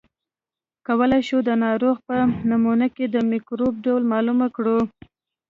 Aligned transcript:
کولای 0.87 1.21
شو 1.27 1.37
د 1.43 1.49
ناروغ 1.63 1.97
په 2.07 2.15
نمونه 2.51 2.87
کې 2.95 3.05
د 3.09 3.15
مکروب 3.29 3.73
ډول 3.85 4.01
معلوم 4.11 4.39
کړو. 4.55 4.79